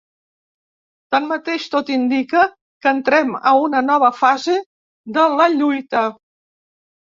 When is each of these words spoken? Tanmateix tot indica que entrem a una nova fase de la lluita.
Tanmateix 1.15 1.67
tot 1.73 1.91
indica 1.97 2.47
que 2.87 2.91
entrem 2.95 3.31
a 3.53 3.55
una 3.67 3.85
nova 3.93 4.13
fase 4.25 4.59
de 5.21 5.31
la 5.39 5.51
lluita. 5.61 6.07